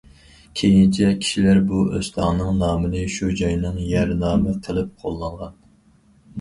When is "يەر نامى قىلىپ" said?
3.93-4.93